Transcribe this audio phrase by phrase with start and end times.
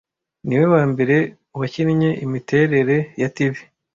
[0.45, 1.17] niwe wambere
[1.59, 3.55] wakinnye imiterere ya TV